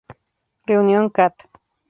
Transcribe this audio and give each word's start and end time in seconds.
Reunion, 0.65 1.11
Cat. 1.11 1.35